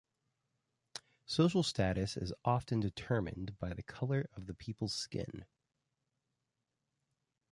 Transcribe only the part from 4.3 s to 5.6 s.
of the people's skin.